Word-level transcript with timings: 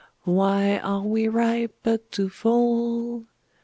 Why 0.23 0.79
are 0.79 1.03
we 1.03 1.27
ripe, 1.27 1.77
but 1.83 2.11
to 2.13 2.27
fall? 2.27 3.27